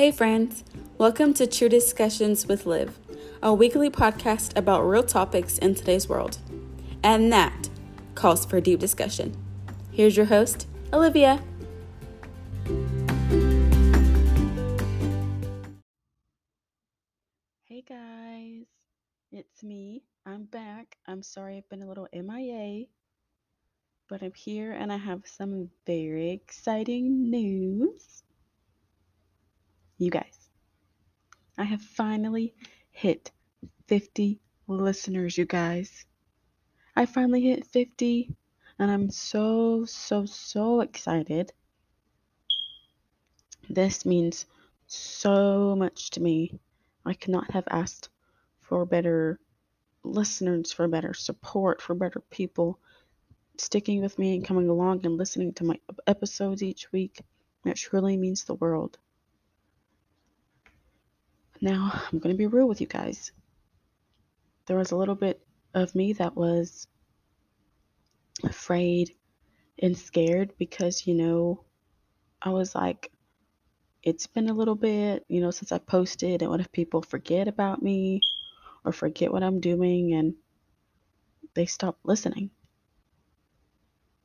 Hey, 0.00 0.12
friends. 0.12 0.64
Welcome 0.96 1.34
to 1.34 1.46
True 1.46 1.68
Discussions 1.68 2.46
with 2.46 2.64
Liv, 2.64 2.98
a 3.42 3.52
weekly 3.52 3.90
podcast 3.90 4.56
about 4.56 4.80
real 4.80 5.02
topics 5.02 5.58
in 5.58 5.74
today's 5.74 6.08
world. 6.08 6.38
And 7.04 7.30
that 7.34 7.68
calls 8.14 8.46
for 8.46 8.62
deep 8.62 8.80
discussion. 8.80 9.36
Here's 9.92 10.16
your 10.16 10.24
host, 10.24 10.66
Olivia. 10.90 11.42
Hey, 17.66 17.84
guys. 17.86 18.64
It's 19.30 19.62
me. 19.62 20.02
I'm 20.24 20.44
back. 20.44 20.96
I'm 21.06 21.22
sorry 21.22 21.58
I've 21.58 21.68
been 21.68 21.82
a 21.82 21.86
little 21.86 22.08
MIA, 22.14 22.86
but 24.08 24.22
I'm 24.22 24.32
here 24.32 24.72
and 24.72 24.90
I 24.90 24.96
have 24.96 25.26
some 25.26 25.68
very 25.84 26.30
exciting 26.30 27.28
news. 27.28 28.22
You 30.00 30.10
guys, 30.10 30.48
I 31.58 31.64
have 31.64 31.82
finally 31.82 32.54
hit 32.90 33.32
50 33.86 34.40
listeners, 34.66 35.36
you 35.36 35.44
guys. 35.44 36.06
I 36.96 37.04
finally 37.04 37.42
hit 37.42 37.66
50, 37.66 38.34
and 38.78 38.90
I'm 38.90 39.10
so, 39.10 39.84
so, 39.84 40.24
so 40.24 40.80
excited. 40.80 41.52
This 43.68 44.06
means 44.06 44.46
so 44.86 45.76
much 45.76 46.08
to 46.12 46.20
me. 46.22 46.58
I 47.04 47.12
cannot 47.12 47.50
have 47.50 47.68
asked 47.70 48.08
for 48.62 48.86
better 48.86 49.38
listeners, 50.02 50.72
for 50.72 50.88
better 50.88 51.12
support, 51.12 51.82
for 51.82 51.94
better 51.94 52.20
people 52.30 52.80
sticking 53.58 54.00
with 54.00 54.18
me 54.18 54.34
and 54.34 54.46
coming 54.46 54.70
along 54.70 55.04
and 55.04 55.18
listening 55.18 55.52
to 55.52 55.64
my 55.64 55.78
episodes 56.06 56.62
each 56.62 56.90
week. 56.90 57.20
It 57.66 57.76
truly 57.76 58.16
means 58.16 58.44
the 58.44 58.54
world. 58.54 58.96
Now, 61.62 61.90
I'm 61.92 62.18
going 62.18 62.34
to 62.34 62.38
be 62.38 62.46
real 62.46 62.66
with 62.66 62.80
you 62.80 62.86
guys. 62.86 63.32
There 64.66 64.78
was 64.78 64.92
a 64.92 64.96
little 64.96 65.14
bit 65.14 65.46
of 65.74 65.94
me 65.94 66.14
that 66.14 66.34
was 66.34 66.86
afraid 68.42 69.14
and 69.78 69.96
scared 69.96 70.54
because, 70.58 71.06
you 71.06 71.14
know, 71.14 71.64
I 72.40 72.48
was 72.48 72.74
like, 72.74 73.12
it's 74.02 74.26
been 74.26 74.48
a 74.48 74.54
little 74.54 74.74
bit, 74.74 75.26
you 75.28 75.42
know, 75.42 75.50
since 75.50 75.70
I 75.70 75.78
posted, 75.78 76.40
and 76.40 76.50
what 76.50 76.60
if 76.60 76.72
people 76.72 77.02
forget 77.02 77.46
about 77.46 77.82
me 77.82 78.22
or 78.82 78.92
forget 78.92 79.30
what 79.30 79.42
I'm 79.42 79.60
doing 79.60 80.14
and 80.14 80.34
they 81.52 81.66
stop 81.66 81.98
listening? 82.04 82.50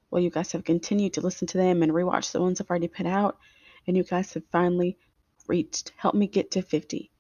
Well, 0.10 0.24
you 0.24 0.30
guys 0.30 0.54
have 0.54 0.64
continued 0.64 1.14
to 1.16 1.22
listen 1.22 1.48
to 1.48 1.58
them 1.58 1.84
and 1.84 1.92
rewatch 1.92 2.32
the 2.32 2.42
ones 2.42 2.62
I've 2.62 2.70
already 2.70 2.88
put 2.88 3.06
out, 3.06 3.38
and 3.86 3.98
you 3.98 4.04
guys 4.04 4.34
have 4.36 4.44
finally 4.54 4.98
reached, 5.48 5.92
helped 5.98 6.18
me 6.18 6.28
get 6.28 6.52
to 6.52 6.62
50. 6.62 7.12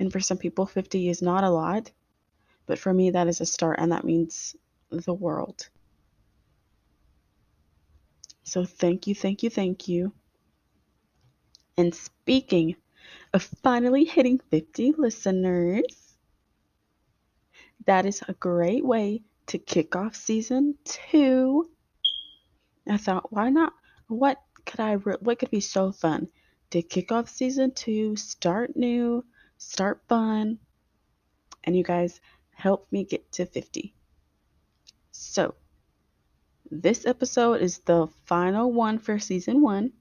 And 0.00 0.10
for 0.10 0.18
some 0.18 0.38
people, 0.38 0.64
50 0.64 1.10
is 1.10 1.20
not 1.20 1.44
a 1.44 1.50
lot, 1.50 1.90
but 2.66 2.78
for 2.78 2.92
me, 2.92 3.10
that 3.10 3.28
is 3.28 3.42
a 3.42 3.46
start, 3.46 3.78
and 3.78 3.92
that 3.92 4.02
means 4.02 4.56
the 4.88 5.12
world. 5.12 5.68
So 8.42 8.64
thank 8.64 9.06
you, 9.06 9.14
thank 9.14 9.42
you, 9.42 9.50
thank 9.50 9.88
you. 9.88 10.12
And 11.76 11.94
speaking 11.94 12.76
of 13.34 13.42
finally 13.62 14.04
hitting 14.04 14.40
50 14.50 14.94
listeners, 14.96 16.16
that 17.84 18.06
is 18.06 18.22
a 18.26 18.32
great 18.32 18.84
way 18.84 19.22
to 19.48 19.58
kick 19.58 19.96
off 19.96 20.16
season 20.16 20.76
two. 20.84 21.70
I 22.88 22.96
thought, 22.96 23.30
why 23.30 23.50
not? 23.50 23.74
What 24.08 24.40
could 24.64 24.80
I? 24.80 24.96
What 24.96 25.38
could 25.38 25.50
be 25.50 25.60
so 25.60 25.92
fun 25.92 26.28
to 26.70 26.82
kick 26.82 27.12
off 27.12 27.28
season 27.28 27.72
two, 27.72 28.16
start 28.16 28.76
new, 28.76 29.24
start 29.60 30.00
fun, 30.08 30.58
and 31.62 31.76
you 31.76 31.84
guys 31.84 32.20
help 32.52 32.88
me 32.90 33.04
get 33.04 33.30
to 33.32 33.46
50. 33.46 33.94
So, 35.12 35.54
this 36.70 37.06
episode 37.06 37.60
is 37.60 37.78
the 37.78 38.08
final 38.24 38.72
one 38.72 38.98
for 38.98 39.18
season 39.18 39.60
one. 39.60 39.92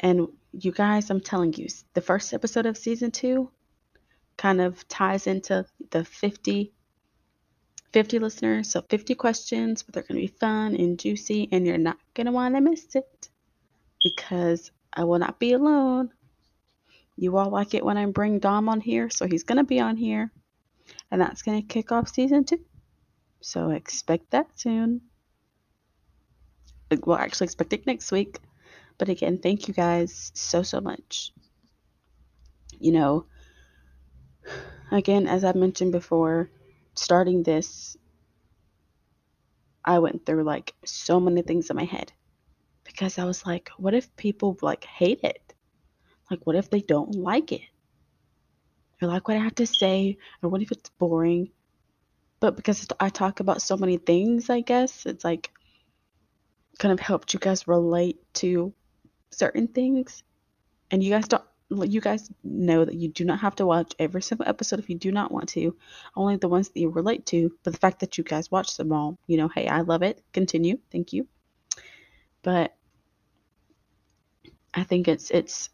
And 0.00 0.28
you 0.52 0.72
guys, 0.72 1.10
I'm 1.10 1.20
telling 1.20 1.52
you, 1.54 1.68
the 1.92 2.00
first 2.00 2.32
episode 2.32 2.66
of 2.66 2.76
season 2.76 3.10
two 3.10 3.50
kind 4.36 4.60
of 4.60 4.86
ties 4.88 5.26
into 5.26 5.66
the 5.90 6.04
50 6.04 6.72
50 7.92 8.18
listeners, 8.18 8.68
so 8.68 8.82
50 8.82 9.14
questions, 9.14 9.84
but 9.84 9.94
they're 9.94 10.02
going 10.02 10.20
to 10.20 10.26
be 10.26 10.38
fun 10.40 10.74
and 10.74 10.98
juicy, 10.98 11.48
and 11.52 11.64
you're 11.64 11.78
not 11.78 11.96
going 12.14 12.26
to 12.26 12.32
want 12.32 12.56
to 12.56 12.60
miss 12.60 12.96
it 12.96 13.28
because 14.02 14.72
I 14.94 15.04
will 15.04 15.18
not 15.18 15.40
be 15.40 15.52
alone. 15.52 16.10
You 17.16 17.36
all 17.36 17.50
like 17.50 17.74
it 17.74 17.84
when 17.84 17.96
I 17.96 18.06
bring 18.06 18.38
Dom 18.38 18.68
on 18.68 18.80
here, 18.80 19.10
so 19.10 19.26
he's 19.26 19.44
going 19.44 19.58
to 19.58 19.64
be 19.64 19.80
on 19.80 19.96
here. 19.96 20.30
And 21.10 21.20
that's 21.20 21.42
going 21.42 21.60
to 21.60 21.66
kick 21.66 21.92
off 21.92 22.08
season 22.08 22.44
two. 22.44 22.60
So 23.40 23.70
expect 23.70 24.30
that 24.30 24.46
soon. 24.58 25.02
We'll 27.04 27.16
actually, 27.16 27.46
expect 27.46 27.72
it 27.72 27.86
next 27.86 28.12
week. 28.12 28.38
But 28.98 29.08
again, 29.08 29.38
thank 29.38 29.66
you 29.66 29.74
guys 29.74 30.30
so, 30.34 30.62
so 30.62 30.80
much. 30.80 31.32
You 32.78 32.92
know, 32.92 33.26
again, 34.92 35.26
as 35.26 35.44
I 35.44 35.52
mentioned 35.52 35.92
before, 35.92 36.50
starting 36.94 37.42
this, 37.42 37.96
I 39.84 39.98
went 39.98 40.24
through 40.24 40.44
like 40.44 40.74
so 40.84 41.18
many 41.20 41.42
things 41.42 41.70
in 41.70 41.76
my 41.76 41.84
head 41.84 42.12
because 42.94 43.18
I 43.18 43.24
was 43.24 43.44
like, 43.44 43.70
what 43.76 43.92
if 43.92 44.14
people 44.16 44.56
like 44.62 44.84
hate 44.84 45.18
it? 45.24 45.52
Like, 46.30 46.46
what 46.46 46.54
if 46.54 46.70
they 46.70 46.80
don't 46.80 47.12
like 47.16 47.50
it? 47.50 47.62
Or 49.02 49.08
like 49.08 49.26
what 49.26 49.36
I 49.36 49.40
have 49.40 49.56
to 49.56 49.66
say? 49.66 50.16
Or 50.42 50.48
what 50.48 50.62
if 50.62 50.70
it's 50.70 50.90
boring? 50.90 51.50
But 52.38 52.54
because 52.54 52.86
I 53.00 53.08
talk 53.08 53.40
about 53.40 53.62
so 53.62 53.76
many 53.76 53.96
things, 53.96 54.48
I 54.48 54.60
guess 54.60 55.06
it's 55.06 55.24
like 55.24 55.50
kind 56.78 56.92
of 56.92 57.00
helped 57.00 57.34
you 57.34 57.40
guys 57.40 57.66
relate 57.66 58.20
to 58.34 58.72
certain 59.32 59.66
things. 59.66 60.22
And 60.92 61.02
you 61.02 61.10
guys 61.10 61.26
don't 61.26 61.42
you 61.70 62.00
guys 62.00 62.30
know 62.44 62.84
that 62.84 62.94
you 62.94 63.08
do 63.08 63.24
not 63.24 63.40
have 63.40 63.56
to 63.56 63.66
watch 63.66 63.92
every 63.98 64.22
single 64.22 64.46
episode 64.46 64.78
if 64.78 64.88
you 64.88 64.96
do 64.96 65.10
not 65.10 65.32
want 65.32 65.48
to. 65.48 65.76
Only 66.14 66.36
the 66.36 66.48
ones 66.48 66.68
that 66.68 66.78
you 66.78 66.90
relate 66.90 67.26
to. 67.26 67.50
But 67.64 67.72
the 67.72 67.80
fact 67.80 67.98
that 68.00 68.18
you 68.18 68.22
guys 68.22 68.52
watch 68.52 68.76
them 68.76 68.92
all, 68.92 69.18
you 69.26 69.36
know, 69.36 69.48
hey, 69.48 69.66
I 69.66 69.80
love 69.80 70.04
it. 70.04 70.22
Continue. 70.32 70.78
Thank 70.92 71.12
you. 71.12 71.26
But 72.42 72.76
I 74.74 74.84
think 74.84 75.08
it's 75.08 75.30
it's 75.30 75.70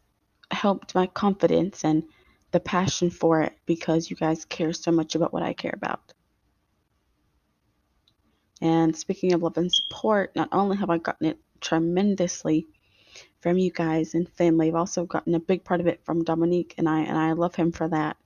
helped 0.51 0.95
my 0.95 1.07
confidence 1.07 1.83
and 1.83 2.03
the 2.51 2.59
passion 2.59 3.09
for 3.09 3.41
it 3.41 3.53
because 3.65 4.09
you 4.09 4.15
guys 4.15 4.45
care 4.45 4.73
so 4.73 4.91
much 4.91 5.15
about 5.15 5.33
what 5.33 5.43
I 5.43 5.53
care 5.53 5.73
about. 5.73 6.13
And 8.61 8.95
speaking 8.95 9.33
of 9.33 9.41
love 9.41 9.57
and 9.57 9.71
support, 9.73 10.35
not 10.35 10.49
only 10.51 10.77
have 10.77 10.89
I 10.89 10.97
gotten 10.99 11.27
it 11.27 11.39
tremendously 11.61 12.67
from 13.41 13.57
you 13.57 13.71
guys 13.71 14.13
and 14.13 14.29
family, 14.29 14.67
I've 14.67 14.75
also 14.75 15.05
gotten 15.05 15.35
a 15.35 15.39
big 15.39 15.63
part 15.63 15.81
of 15.81 15.87
it 15.87 16.05
from 16.05 16.23
Dominique 16.23 16.75
and 16.77 16.87
I, 16.87 17.01
and 17.01 17.17
I 17.17 17.33
love 17.33 17.55
him 17.55 17.71
for 17.71 17.87
that. 17.89 18.17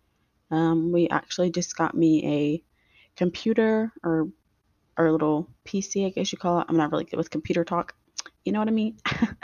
Um, 0.51 0.91
we 0.91 1.07
actually 1.09 1.51
just 1.51 1.75
got 1.77 1.95
me 1.95 2.25
a 2.27 2.63
computer 3.15 3.91
or 4.03 4.29
or 4.97 5.07
a 5.07 5.11
little 5.11 5.49
PC, 5.65 6.05
I 6.05 6.09
guess 6.09 6.31
you 6.31 6.37
call 6.37 6.61
it. 6.61 6.67
I'm 6.69 6.77
not 6.77 6.91
really 6.91 7.05
good 7.05 7.17
with 7.17 7.29
computer 7.29 7.65
talk. 7.65 7.95
You 8.45 8.51
know 8.53 8.59
what 8.59 8.67
I 8.69 8.71
mean? 8.71 8.97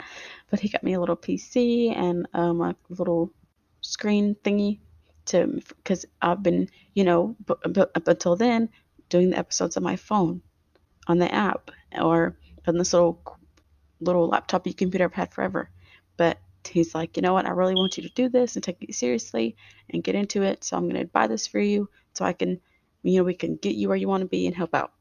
but 0.52 0.60
he 0.60 0.68
got 0.68 0.84
me 0.84 0.92
a 0.92 1.00
little 1.00 1.16
PC 1.16 1.96
and 1.96 2.28
um, 2.34 2.60
a 2.60 2.76
little 2.90 3.32
screen 3.80 4.36
thingy 4.44 4.80
to 5.24 5.62
because 5.68 6.04
I've 6.20 6.42
been, 6.42 6.68
you 6.92 7.04
know, 7.04 7.34
but, 7.46 7.72
but 7.72 7.90
up 7.94 8.06
until 8.06 8.36
then 8.36 8.68
doing 9.08 9.30
the 9.30 9.38
episodes 9.38 9.78
on 9.78 9.82
my 9.82 9.96
phone 9.96 10.42
on 11.06 11.16
the 11.16 11.34
app 11.34 11.70
or 11.98 12.36
on 12.66 12.76
this 12.76 12.92
little 12.92 13.22
little 14.00 14.28
laptop 14.28 14.64
computer 14.76 15.06
I've 15.06 15.14
had 15.14 15.32
forever. 15.32 15.70
But 16.18 16.38
he's 16.68 16.94
like, 16.94 17.16
you 17.16 17.22
know 17.22 17.32
what? 17.32 17.46
I 17.46 17.50
really 17.50 17.74
want 17.74 17.96
you 17.96 18.02
to 18.02 18.14
do 18.14 18.28
this 18.28 18.54
and 18.54 18.62
take 18.62 18.76
it 18.82 18.94
seriously 18.94 19.56
and 19.88 20.04
get 20.04 20.14
into 20.14 20.42
it. 20.42 20.64
So 20.64 20.76
I'm 20.76 20.86
going 20.86 21.00
to 21.00 21.06
buy 21.06 21.28
this 21.28 21.46
for 21.46 21.60
you 21.60 21.88
so 22.12 22.26
I 22.26 22.34
can, 22.34 22.60
you 23.02 23.16
know, 23.16 23.24
we 23.24 23.32
can 23.32 23.56
get 23.56 23.74
you 23.74 23.88
where 23.88 23.96
you 23.96 24.06
want 24.06 24.20
to 24.20 24.28
be 24.28 24.46
and 24.46 24.54
help 24.54 24.74
out. 24.74 24.92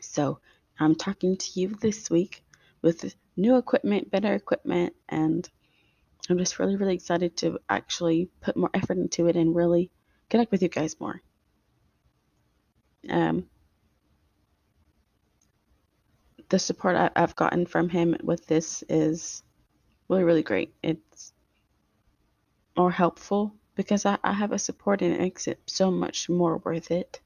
So 0.00 0.40
I'm 0.80 0.96
talking 0.96 1.36
to 1.36 1.60
you 1.60 1.68
this 1.68 2.10
week 2.10 2.44
with 2.82 3.14
new 3.36 3.56
equipment, 3.56 4.10
better 4.10 4.34
equipment, 4.34 4.94
and 5.08 5.48
I'm 6.28 6.38
just 6.38 6.58
really, 6.58 6.76
really 6.76 6.94
excited 6.94 7.36
to 7.38 7.58
actually 7.68 8.30
put 8.40 8.56
more 8.56 8.70
effort 8.72 8.96
into 8.96 9.26
it 9.26 9.36
and 9.36 9.54
really 9.54 9.90
connect 10.30 10.50
with 10.50 10.62
you 10.62 10.68
guys 10.68 10.98
more. 10.98 11.20
Um, 13.10 13.46
the 16.48 16.58
support 16.58 16.96
I, 16.96 17.10
have 17.16 17.36
gotten 17.36 17.66
from 17.66 17.88
him 17.88 18.16
with 18.22 18.46
this 18.46 18.82
is 18.88 19.42
really, 20.08 20.24
really 20.24 20.42
great. 20.42 20.74
It's 20.82 21.32
more 22.76 22.90
helpful 22.90 23.54
because 23.74 24.06
I, 24.06 24.18
I 24.24 24.32
have 24.32 24.52
a 24.52 24.58
support 24.58 25.02
and 25.02 25.12
it 25.12 25.20
makes 25.20 25.46
it 25.46 25.60
so 25.66 25.90
much 25.90 26.28
more 26.28 26.58
worth 26.58 26.90
it. 26.90 27.20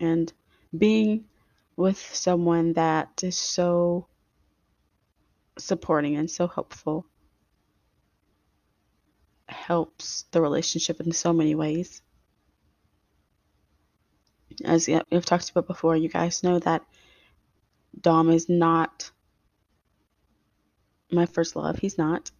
And 0.00 0.32
being 0.76 1.24
with 1.76 1.98
someone 1.98 2.72
that 2.74 3.22
is 3.22 3.36
so 3.36 4.06
supporting 5.58 6.16
and 6.16 6.30
so 6.30 6.46
helpful. 6.46 7.06
Helps 9.48 10.24
the 10.32 10.40
relationship 10.40 11.00
in 11.00 11.12
so 11.12 11.32
many 11.32 11.54
ways. 11.54 12.02
As 14.64 14.88
we've 14.88 15.24
talked 15.24 15.50
about 15.50 15.66
before, 15.66 15.96
you 15.96 16.08
guys 16.08 16.42
know 16.42 16.58
that 16.60 16.82
Dom 18.00 18.30
is 18.30 18.48
not 18.48 19.10
my 21.10 21.26
first 21.26 21.56
love. 21.56 21.78
He's 21.78 21.98
not. 21.98 22.30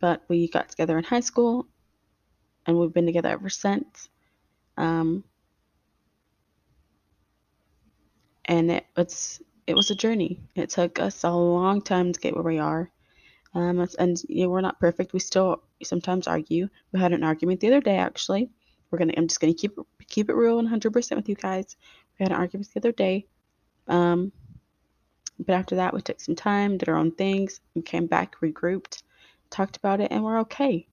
But 0.00 0.22
we 0.28 0.48
got 0.48 0.68
together 0.68 0.96
in 0.96 1.04
high 1.04 1.20
school 1.20 1.66
and 2.66 2.78
we've 2.78 2.92
been 2.92 3.06
together 3.06 3.30
ever 3.30 3.48
since. 3.48 4.08
Um, 4.76 5.24
and 8.48 8.70
it, 8.70 8.86
it's 8.96 9.40
it 9.66 9.76
was 9.76 9.90
a 9.90 9.94
journey. 9.94 10.40
It 10.56 10.70
took 10.70 10.98
us 10.98 11.22
a 11.22 11.30
long 11.30 11.82
time 11.82 12.12
to 12.12 12.20
get 12.20 12.34
where 12.34 12.42
we 12.42 12.58
are. 12.58 12.90
Um, 13.54 13.86
and 13.98 14.20
you 14.28 14.44
know, 14.44 14.48
we're 14.48 14.62
not 14.62 14.80
perfect. 14.80 15.12
We 15.12 15.20
still 15.20 15.62
sometimes 15.82 16.26
argue. 16.26 16.68
We 16.92 17.00
had 17.00 17.12
an 17.12 17.22
argument 17.22 17.60
the 17.60 17.68
other 17.68 17.80
day, 17.80 17.98
actually. 17.98 18.50
We're 18.90 18.98
gonna. 18.98 19.12
I'm 19.16 19.28
just 19.28 19.40
gonna 19.40 19.54
keep 19.54 19.78
keep 20.08 20.30
it 20.30 20.34
real 20.34 20.60
100% 20.60 21.16
with 21.16 21.28
you 21.28 21.34
guys. 21.34 21.76
We 22.18 22.24
had 22.24 22.32
an 22.32 22.38
argument 22.38 22.70
the 22.72 22.80
other 22.80 22.92
day. 22.92 23.26
Um, 23.86 24.32
but 25.38 25.52
after 25.52 25.76
that, 25.76 25.94
we 25.94 26.00
took 26.00 26.20
some 26.20 26.34
time, 26.34 26.78
did 26.78 26.88
our 26.88 26.96
own 26.96 27.12
things, 27.12 27.60
we 27.74 27.82
came 27.82 28.06
back, 28.06 28.36
regrouped, 28.40 29.02
talked 29.50 29.76
about 29.76 30.00
it, 30.00 30.10
and 30.10 30.24
we're 30.24 30.40
okay. 30.40 30.88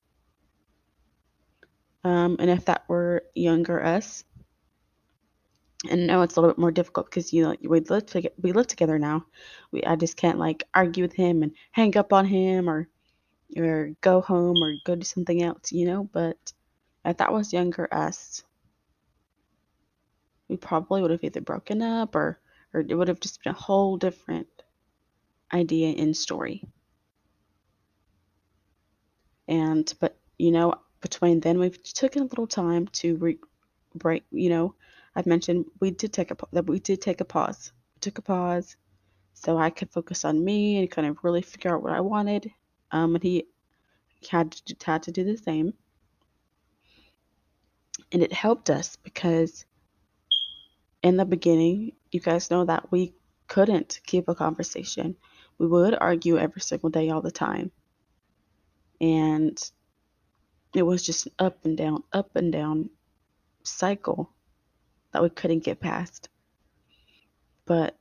Um, 2.03 2.35
and 2.39 2.51
if 2.51 2.65
that 2.65 2.83
were 2.87 3.23
younger 3.33 3.83
us, 3.83 4.23
and 5.89 6.07
now 6.07 6.21
it's 6.21 6.35
a 6.35 6.41
little 6.41 6.53
bit 6.53 6.59
more 6.59 6.71
difficult 6.71 7.07
because 7.07 7.33
you 7.33 7.43
know 7.43 7.55
we 7.63 7.79
live 7.81 8.05
together. 8.05 8.35
We 8.41 8.51
live 8.53 8.67
together 8.67 8.99
now. 8.99 9.25
We 9.71 9.83
I 9.83 9.95
just 9.95 10.17
can't 10.17 10.39
like 10.39 10.63
argue 10.73 11.03
with 11.03 11.13
him 11.13 11.43
and 11.43 11.51
hang 11.71 11.97
up 11.97 12.13
on 12.13 12.25
him 12.25 12.69
or 12.69 12.87
or 13.57 13.91
go 14.01 14.21
home 14.21 14.57
or 14.63 14.75
go 14.85 14.95
do 14.95 15.03
something 15.05 15.41
else, 15.43 15.71
you 15.71 15.85
know. 15.85 16.09
But 16.11 16.37
if 17.05 17.17
that 17.17 17.33
was 17.33 17.53
younger 17.53 17.87
us, 17.93 18.43
we 20.47 20.57
probably 20.57 21.01
would 21.01 21.11
have 21.11 21.23
either 21.23 21.41
broken 21.41 21.81
up 21.81 22.15
or 22.15 22.39
or 22.73 22.81
it 22.81 22.93
would 22.95 23.07
have 23.07 23.19
just 23.19 23.43
been 23.43 23.53
a 23.53 23.57
whole 23.57 23.97
different 23.97 24.47
idea 25.53 25.93
in 25.93 26.13
story. 26.13 26.63
And 29.47 29.91
but 29.99 30.17
you 30.37 30.51
know 30.51 30.75
between 31.01 31.39
then 31.39 31.59
we've 31.59 31.81
taken 31.83 32.23
a 32.23 32.25
little 32.25 32.47
time 32.47 32.87
to 32.87 33.15
re- 33.17 33.39
break. 33.95 34.23
You 34.31 34.49
know 34.49 34.75
I've 35.15 35.25
mentioned 35.25 35.65
we 35.79 35.91
did 35.91 36.11
take 36.11 36.31
a 36.31 36.37
that 36.51 36.67
we 36.67 36.79
did 36.79 37.01
take 37.01 37.21
a 37.21 37.25
pause. 37.25 37.71
We 37.95 37.99
took 38.01 38.17
a 38.17 38.21
pause 38.21 38.75
so 39.33 39.57
I 39.57 39.69
could 39.69 39.91
focus 39.91 40.25
on 40.25 40.43
me 40.43 40.77
and 40.77 40.91
kind 40.91 41.07
of 41.07 41.23
really 41.23 41.41
figure 41.41 41.75
out 41.75 41.83
what 41.83 41.93
I 41.93 42.01
wanted. 42.01 42.51
Um, 42.91 43.15
and 43.15 43.23
he 43.23 43.47
had 44.29 44.51
to, 44.53 44.75
had 44.85 45.03
to 45.03 45.11
do 45.11 45.23
the 45.23 45.37
same. 45.37 45.73
And 48.11 48.21
it 48.21 48.33
helped 48.33 48.69
us 48.69 48.95
because 48.97 49.65
in 51.03 51.17
the 51.17 51.25
beginning, 51.25 51.93
you 52.11 52.19
guys 52.19 52.51
know 52.51 52.65
that 52.65 52.91
we 52.91 53.13
couldn't 53.47 53.99
keep 54.05 54.27
a 54.27 54.35
conversation. 54.35 55.15
We 55.57 55.67
would 55.67 55.95
argue 55.99 56.37
every 56.37 56.61
single 56.61 56.89
day, 56.89 57.09
all 57.09 57.21
the 57.21 57.31
time. 57.31 57.71
And 58.99 59.57
it 60.73 60.83
was 60.83 61.03
just 61.03 61.27
an 61.27 61.33
up 61.39 61.63
and 61.65 61.77
down, 61.77 62.03
up 62.11 62.35
and 62.35 62.51
down 62.51 62.89
cycle 63.63 64.34
that 65.15 65.23
we 65.23 65.29
couldn't 65.29 65.63
get 65.63 65.79
past. 65.79 66.27
But, 67.65 67.97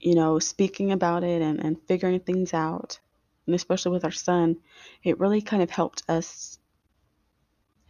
you 0.00 0.16
know, 0.16 0.40
speaking 0.40 0.90
about 0.90 1.22
it 1.22 1.40
and, 1.40 1.60
and 1.60 1.80
figuring 1.86 2.18
things 2.18 2.52
out, 2.52 2.98
and 3.46 3.54
especially 3.54 3.92
with 3.92 4.04
our 4.04 4.10
son, 4.10 4.56
it 5.04 5.20
really 5.20 5.40
kind 5.40 5.62
of 5.62 5.70
helped 5.70 6.02
us 6.08 6.58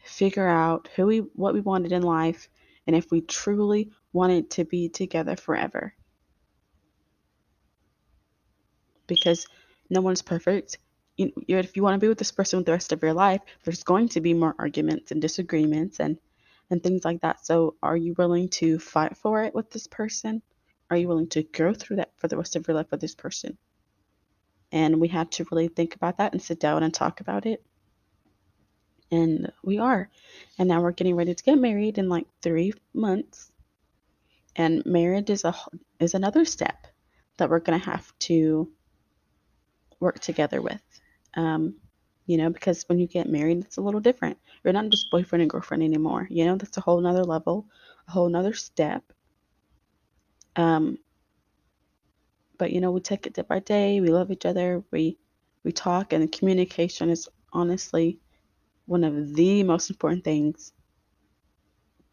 figure 0.04 0.46
out 0.46 0.90
who 0.94 1.06
we 1.06 1.18
what 1.36 1.54
we 1.54 1.60
wanted 1.60 1.90
in 1.92 2.02
life 2.02 2.50
and 2.86 2.94
if 2.94 3.10
we 3.10 3.22
truly 3.22 3.90
wanted 4.12 4.50
to 4.50 4.64
be 4.66 4.90
together 4.90 5.34
forever. 5.34 5.94
Because 9.06 9.46
no 9.88 10.02
one's 10.02 10.20
perfect. 10.20 10.76
You, 11.16 11.32
if 11.48 11.76
you 11.76 11.82
want 11.82 11.94
to 11.94 11.98
be 11.98 12.08
with 12.08 12.18
this 12.18 12.32
person 12.32 12.62
the 12.62 12.72
rest 12.72 12.92
of 12.92 13.02
your 13.02 13.14
life, 13.14 13.40
there's 13.64 13.84
going 13.84 14.10
to 14.10 14.20
be 14.20 14.34
more 14.34 14.54
arguments 14.58 15.12
and 15.12 15.22
disagreements 15.22 15.98
and 15.98 16.18
and 16.70 16.82
things 16.82 17.04
like 17.04 17.20
that. 17.22 17.44
So, 17.44 17.76
are 17.82 17.96
you 17.96 18.14
willing 18.16 18.48
to 18.50 18.78
fight 18.78 19.16
for 19.16 19.42
it 19.44 19.54
with 19.54 19.70
this 19.70 19.86
person? 19.86 20.42
Are 20.90 20.96
you 20.96 21.08
willing 21.08 21.28
to 21.30 21.42
go 21.42 21.74
through 21.74 21.96
that 21.96 22.12
for 22.16 22.28
the 22.28 22.36
rest 22.36 22.56
of 22.56 22.66
your 22.66 22.76
life 22.76 22.90
with 22.90 23.00
this 23.00 23.14
person? 23.14 23.58
And 24.72 25.00
we 25.00 25.08
had 25.08 25.32
to 25.32 25.46
really 25.50 25.68
think 25.68 25.94
about 25.94 26.18
that 26.18 26.32
and 26.32 26.42
sit 26.42 26.60
down 26.60 26.82
and 26.82 26.92
talk 26.92 27.20
about 27.20 27.46
it. 27.46 27.64
And 29.10 29.50
we 29.62 29.78
are. 29.78 30.10
And 30.58 30.68
now 30.68 30.82
we're 30.82 30.92
getting 30.92 31.16
ready 31.16 31.34
to 31.34 31.44
get 31.44 31.58
married 31.58 31.96
in 31.98 32.08
like 32.08 32.26
three 32.42 32.74
months. 32.92 33.50
And 34.56 34.84
marriage 34.84 35.30
is 35.30 35.44
a 35.44 35.54
is 36.00 36.14
another 36.14 36.44
step 36.44 36.86
that 37.38 37.48
we're 37.48 37.60
gonna 37.60 37.78
have 37.78 38.12
to 38.20 38.70
work 40.00 40.18
together 40.18 40.60
with. 40.60 40.82
Um, 41.34 41.76
you 42.28 42.36
know, 42.36 42.50
because 42.50 42.84
when 42.88 43.00
you 43.00 43.08
get 43.08 43.26
married, 43.28 43.58
it's 43.64 43.78
a 43.78 43.80
little 43.80 44.00
different. 44.00 44.38
You're 44.62 44.74
not 44.74 44.90
just 44.90 45.10
boyfriend 45.10 45.40
and 45.42 45.50
girlfriend 45.50 45.82
anymore. 45.82 46.28
You 46.30 46.44
know, 46.44 46.56
that's 46.56 46.76
a 46.76 46.82
whole 46.82 47.00
nother 47.00 47.24
level, 47.24 47.66
a 48.06 48.12
whole 48.12 48.28
nother 48.28 48.52
step. 48.52 49.02
Um, 50.54 50.98
but 52.58 52.70
you 52.70 52.82
know, 52.82 52.90
we 52.90 53.00
take 53.00 53.26
it 53.26 53.32
day 53.32 53.42
by 53.48 53.60
day. 53.60 54.02
We 54.02 54.10
love 54.10 54.30
each 54.30 54.44
other. 54.44 54.84
We 54.92 55.18
we 55.64 55.72
talk, 55.72 56.12
and 56.12 56.30
communication 56.30 57.08
is 57.08 57.28
honestly 57.52 58.20
one 58.84 59.04
of 59.04 59.34
the 59.34 59.62
most 59.62 59.88
important 59.88 60.22
things 60.22 60.72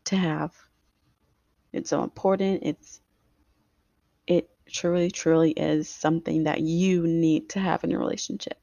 to 0.06 0.15
have. 0.15 0.53
It's 1.73 1.89
so 1.89 2.03
important. 2.03 2.63
It's 2.63 3.01
it 4.27 4.50
truly, 4.68 5.11
truly 5.11 5.51
is 5.51 5.89
something 5.89 6.45
that 6.45 6.61
you 6.61 7.06
need 7.06 7.50
to 7.50 7.59
have 7.59 7.83
in 7.83 7.89
your 7.91 8.00
relationship. 8.00 8.57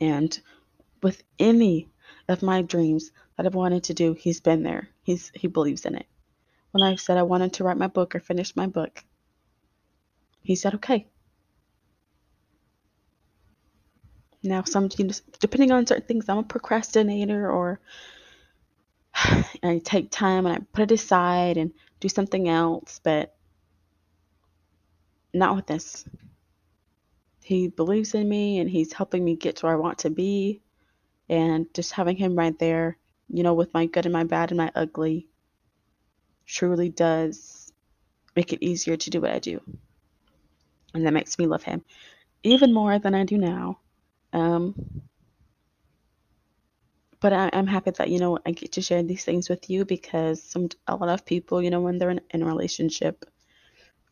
And 0.00 0.38
with 1.02 1.22
any 1.38 1.88
of 2.28 2.42
my 2.42 2.62
dreams 2.62 3.10
that 3.36 3.46
I've 3.46 3.54
wanted 3.54 3.84
to 3.84 3.94
do, 3.94 4.12
he's 4.12 4.40
been 4.40 4.62
there. 4.62 4.88
He's 5.02 5.30
he 5.34 5.48
believes 5.48 5.86
in 5.86 5.96
it. 5.96 6.06
When 6.70 6.82
I've 6.82 7.00
said 7.00 7.18
I 7.18 7.22
wanted 7.24 7.54
to 7.54 7.64
write 7.64 7.76
my 7.76 7.88
book 7.88 8.14
or 8.14 8.20
finish 8.20 8.56
my 8.56 8.66
book, 8.66 9.04
he 10.42 10.54
said 10.54 10.74
okay. 10.74 11.06
Now, 14.42 14.64
some 14.64 14.88
depending 14.88 15.70
on 15.70 15.86
certain 15.86 16.06
things, 16.06 16.28
I'm 16.28 16.38
a 16.38 16.42
procrastinator, 16.42 17.50
or 17.50 17.80
I 19.14 19.80
take 19.84 20.10
time 20.10 20.46
and 20.46 20.56
I 20.56 20.58
put 20.72 20.90
it 20.90 20.94
aside 20.94 21.56
and 21.58 21.72
do 22.00 22.08
something 22.08 22.48
else, 22.48 23.00
but 23.04 23.36
not 25.32 25.54
with 25.54 25.66
this. 25.66 26.04
He 27.42 27.68
believes 27.68 28.14
in 28.14 28.28
me 28.28 28.58
and 28.58 28.70
he's 28.70 28.92
helping 28.92 29.24
me 29.24 29.36
get 29.36 29.56
to 29.56 29.66
where 29.66 29.74
I 29.74 29.78
want 29.78 29.98
to 29.98 30.10
be. 30.10 30.62
And 31.28 31.72
just 31.74 31.92
having 31.92 32.16
him 32.16 32.36
right 32.36 32.58
there, 32.58 32.98
you 33.28 33.42
know, 33.42 33.54
with 33.54 33.72
my 33.74 33.86
good 33.86 34.06
and 34.06 34.12
my 34.12 34.24
bad 34.24 34.50
and 34.50 34.58
my 34.58 34.70
ugly, 34.74 35.28
truly 36.46 36.88
does 36.88 37.72
make 38.36 38.52
it 38.52 38.62
easier 38.62 38.96
to 38.96 39.10
do 39.10 39.20
what 39.20 39.30
I 39.30 39.38
do. 39.38 39.60
And 40.94 41.06
that 41.06 41.12
makes 41.12 41.38
me 41.38 41.46
love 41.46 41.62
him 41.62 41.84
even 42.42 42.72
more 42.72 42.98
than 42.98 43.14
I 43.14 43.24
do 43.24 43.38
now. 43.38 43.78
Um, 44.32 44.74
but 47.20 47.32
I, 47.32 47.50
am 47.52 47.66
happy 47.66 47.92
that 47.92 48.10
you 48.10 48.18
know 48.18 48.38
I 48.44 48.50
get 48.50 48.72
to 48.72 48.82
share 48.82 49.02
these 49.02 49.24
things 49.24 49.48
with 49.48 49.70
you 49.70 49.84
because 49.84 50.42
some 50.42 50.68
a 50.86 50.96
lot 50.96 51.08
of 51.08 51.24
people, 51.24 51.62
you 51.62 51.70
know, 51.70 51.80
when 51.80 51.98
they're 51.98 52.10
in, 52.10 52.20
in 52.30 52.42
a 52.42 52.46
relationship 52.46 53.24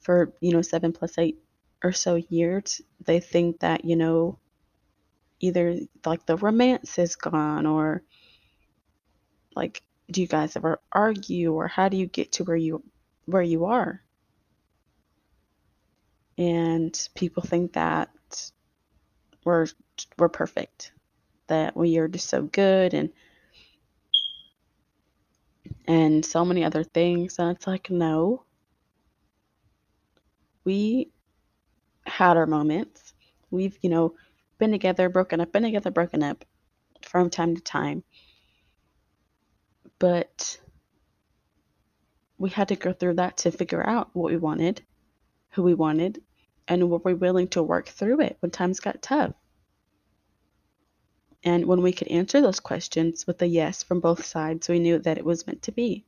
for 0.00 0.32
you 0.40 0.52
know 0.52 0.62
seven 0.62 0.92
plus 0.92 1.18
eight 1.18 1.38
or 1.82 1.92
so 1.92 2.16
years, 2.16 2.80
they 3.04 3.20
think 3.20 3.60
that, 3.60 3.84
you 3.84 3.96
know, 3.96 4.38
either 5.40 5.78
like 6.04 6.26
the 6.26 6.36
romance 6.36 6.98
is 6.98 7.16
gone 7.16 7.66
or 7.66 8.02
like 9.56 9.82
do 10.10 10.20
you 10.20 10.26
guys 10.26 10.56
ever 10.56 10.80
argue 10.92 11.52
or 11.52 11.68
how 11.68 11.88
do 11.88 11.96
you 11.96 12.06
get 12.06 12.32
to 12.32 12.44
where 12.44 12.56
you 12.56 12.82
where 13.26 13.42
you 13.42 13.64
are? 13.66 14.02
And 16.36 17.08
people 17.14 17.42
think 17.42 17.74
that 17.74 18.10
we're 19.44 19.66
we're 20.18 20.28
perfect, 20.28 20.92
that 21.46 21.76
we 21.76 21.98
are 21.98 22.08
just 22.08 22.28
so 22.28 22.42
good 22.42 22.94
and 22.94 23.10
and 25.86 26.24
so 26.24 26.44
many 26.44 26.64
other 26.64 26.84
things. 26.84 27.38
And 27.38 27.56
it's 27.56 27.66
like, 27.66 27.90
no. 27.90 28.44
We 30.64 31.10
had 32.10 32.36
our 32.36 32.46
moments. 32.46 33.14
We've, 33.50 33.78
you 33.82 33.90
know, 33.90 34.14
been 34.58 34.70
together, 34.70 35.08
broken 35.08 35.40
up, 35.40 35.52
been 35.52 35.62
together, 35.62 35.90
broken 35.90 36.22
up 36.22 36.44
from 37.02 37.30
time 37.30 37.54
to 37.56 37.62
time. 37.62 38.02
But 39.98 40.60
we 42.38 42.50
had 42.50 42.68
to 42.68 42.76
go 42.76 42.92
through 42.92 43.14
that 43.14 43.38
to 43.38 43.50
figure 43.50 43.86
out 43.86 44.10
what 44.12 44.30
we 44.30 44.36
wanted, 44.36 44.82
who 45.50 45.62
we 45.62 45.74
wanted, 45.74 46.22
And 46.68 46.88
were 46.90 46.98
we 46.98 47.14
willing 47.14 47.48
to 47.48 47.62
work 47.62 47.88
through 47.88 48.20
it 48.20 48.36
when 48.40 48.50
times 48.50 48.80
got 48.80 49.02
tough? 49.02 49.32
And 51.42 51.66
when 51.66 51.82
we 51.82 51.92
could 51.92 52.08
answer 52.08 52.40
those 52.40 52.60
questions 52.60 53.26
with 53.26 53.40
a 53.42 53.46
yes 53.46 53.82
from 53.82 54.00
both 54.00 54.24
sides, 54.24 54.68
we 54.68 54.78
knew 54.78 54.98
that 54.98 55.18
it 55.18 55.24
was 55.24 55.46
meant 55.46 55.62
to 55.62 55.72
be. 55.72 56.04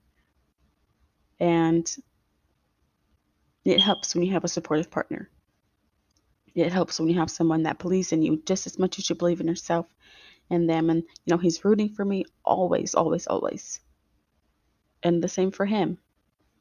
And 1.40 1.90
it 3.64 3.80
helps 3.80 4.14
when 4.14 4.24
you 4.24 4.32
have 4.32 4.44
a 4.44 4.48
supportive 4.48 4.90
partner. 4.90 5.30
It 6.54 6.72
helps 6.72 6.98
when 7.00 7.08
you 7.08 7.18
have 7.18 7.30
someone 7.30 7.62
that 7.64 7.78
believes 7.78 8.12
in 8.12 8.22
you 8.22 8.42
just 8.44 8.66
as 8.66 8.78
much 8.78 8.98
as 8.98 9.08
you 9.08 9.16
believe 9.16 9.40
in 9.40 9.46
yourself 9.48 9.86
and 10.50 10.68
them. 10.68 10.90
And, 10.90 11.02
you 11.24 11.30
know, 11.34 11.38
he's 11.38 11.64
rooting 11.64 11.90
for 11.90 12.04
me 12.04 12.24
always, 12.44 12.94
always, 12.94 13.26
always. 13.26 13.80
And 15.02 15.22
the 15.22 15.28
same 15.28 15.50
for 15.50 15.64
him, 15.64 15.98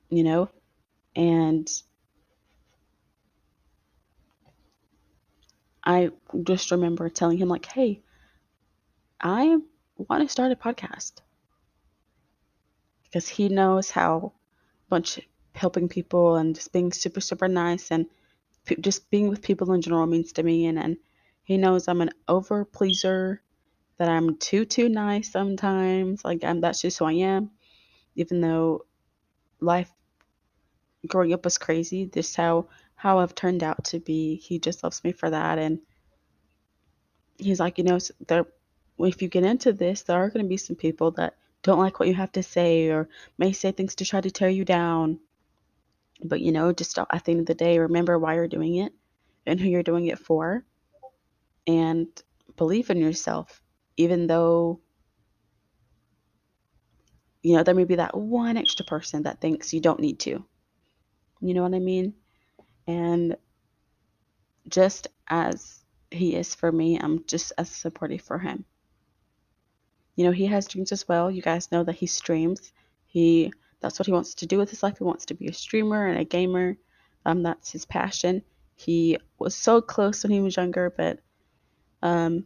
you 0.10 0.24
know? 0.24 0.50
And 1.16 1.70
I 5.84 6.12
just 6.44 6.72
remember 6.72 7.10
telling 7.10 7.38
him, 7.38 7.50
like, 7.50 7.66
hey, 7.66 8.02
I 9.20 9.58
want 9.98 10.24
to 10.24 10.30
start 10.30 10.52
a 10.52 10.56
podcast 10.56 11.14
because 13.04 13.28
he 13.28 13.50
knows 13.50 13.90
how 13.90 14.32
much 14.90 15.20
helping 15.54 15.90
people 15.90 16.38
and 16.38 16.56
just 16.56 16.72
being 16.72 16.92
super 16.92 17.20
super 17.20 17.48
nice 17.48 17.92
and 17.92 18.06
just 18.80 19.10
being 19.10 19.30
with 19.30 19.42
people 19.42 19.72
in 19.74 19.82
general 19.82 20.06
means 20.06 20.34
to 20.34 20.44
me 20.44 20.66
and, 20.66 20.80
and 20.80 20.98
he 21.44 21.58
knows 21.58 21.88
I'm 21.88 22.02
an 22.02 22.12
over 22.28 22.66
pleaser 22.66 23.42
that 23.98 24.10
I'm 24.10 24.38
too 24.38 24.66
too 24.66 24.90
nice 24.90 25.32
sometimes 25.32 26.24
like 26.24 26.44
I'm 26.44 26.62
that's 26.62 26.82
just 26.82 27.00
who 27.00 27.06
I 27.06 27.14
am 27.14 27.52
even 28.16 28.42
though 28.42 28.86
life 29.60 29.92
growing 31.08 31.34
up 31.34 31.44
was 31.44 31.58
crazy 31.58 32.06
just 32.06 32.36
how 32.36 32.68
how 32.96 33.20
I've 33.20 33.36
turned 33.36 33.64
out 33.64 33.84
to 33.86 34.00
be 34.00 34.36
he 34.36 34.60
just 34.60 34.84
loves 34.84 35.04
me 35.04 35.12
for 35.12 35.30
that 35.30 35.58
and 35.60 35.80
he's 37.38 37.60
like 37.60 37.78
you 37.78 37.84
know 37.84 38.00
there 38.28 38.46
if 39.06 39.22
you 39.22 39.28
get 39.28 39.44
into 39.44 39.74
this, 39.74 40.04
there 40.04 40.18
are 40.18 40.30
going 40.30 40.46
to 40.46 40.50
be 40.50 40.58
some 40.58 40.76
people 40.76 41.12
that 41.12 41.36
don't 41.64 41.80
like 41.80 42.00
what 42.00 42.10
you 42.10 42.16
have 42.16 42.32
to 42.34 42.44
say 42.44 42.90
or 42.90 43.08
may 43.38 43.52
say 43.52 43.72
things 43.72 43.96
to 43.96 44.06
try 44.06 44.22
to 44.22 44.32
tear 44.32 44.50
you 44.50 44.66
down. 44.66 45.20
But 46.24 46.42
you 46.42 46.52
know, 46.52 46.72
just 46.72 46.98
uh, 47.00 47.06
at 47.12 47.26
the 47.26 47.32
end 47.32 47.42
of 47.42 47.46
the 47.48 47.56
day, 47.56 47.80
remember 47.80 48.18
why 48.18 48.36
you're 48.36 48.48
doing 48.48 48.76
it 48.76 48.94
and 49.46 49.60
who 49.60 49.68
you're 49.68 49.84
doing 49.84 50.08
it 50.08 50.20
for. 50.20 50.64
And 51.68 52.08
believe 52.58 52.90
in 52.90 52.98
yourself, 52.98 53.62
even 53.98 54.28
though, 54.28 54.82
you 57.44 57.56
know, 57.56 57.64
there 57.64 57.76
may 57.76 57.86
be 57.86 57.96
that 57.96 58.16
one 58.16 58.58
extra 58.58 58.86
person 58.86 59.24
that 59.24 59.42
thinks 59.42 59.74
you 59.74 59.82
don't 59.82 60.00
need 60.00 60.20
to. 60.22 60.44
You 61.42 61.54
know 61.54 61.64
what 61.64 61.74
I 61.74 61.80
mean? 61.80 62.14
And 62.88 63.38
just 64.68 65.08
as 65.28 65.84
he 66.12 66.36
is 66.36 66.54
for 66.56 66.72
me, 66.72 67.00
I'm 67.00 67.26
just 67.26 67.54
as 67.58 67.70
supportive 67.70 68.22
for 68.22 68.38
him 68.40 68.66
you 70.16 70.26
know, 70.26 70.32
he 70.32 70.46
has 70.46 70.68
dreams 70.68 70.92
as 70.92 71.08
well. 71.08 71.32
You 71.32 71.42
guys 71.42 71.72
know 71.72 71.84
that 71.84 71.96
he 71.96 72.06
streams. 72.06 72.72
He 73.06 73.52
that's 73.82 74.00
what 74.00 74.06
he 74.06 74.12
wants 74.12 74.36
to 74.36 74.46
do 74.46 74.58
with 74.58 74.70
his 74.70 74.84
life. 74.84 74.98
He 74.98 75.04
wants 75.04 75.26
to 75.26 75.34
be 75.34 75.48
a 75.48 75.54
streamer 75.54 76.06
and 76.06 76.20
a 76.20 76.24
gamer. 76.24 76.78
Um, 77.26 77.44
that's 77.44 77.72
his 77.72 77.86
passion. 77.86 78.44
He 78.76 79.18
was 79.38 79.56
so 79.56 79.82
close 79.82 80.24
when 80.24 80.32
he 80.32 80.42
was 80.42 80.56
younger, 80.56 80.94
but 80.96 81.20
um, 82.02 82.46